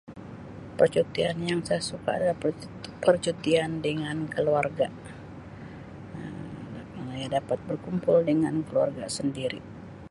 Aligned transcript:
Percutian 0.81 1.37
yang 1.49 1.61
saya 1.67 1.77
suka 1.91 2.09
adalah 2.17 2.33
percu-percutian 2.43 3.71
dengan 3.85 4.17
keluarga 4.33 4.87
Um 6.17 6.73
kerna 6.97 7.13
ia 7.15 7.29
nya 7.29 7.37
dapat 7.37 7.59
berkumpul 7.69 8.19
dengan 8.31 8.55
keluarga 8.67 9.05
sendiri. 9.17 9.59